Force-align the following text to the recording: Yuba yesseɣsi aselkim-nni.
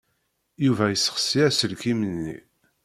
Yuba 0.65 0.85
yesseɣsi 0.89 1.39
aselkim-nni. 1.47 2.37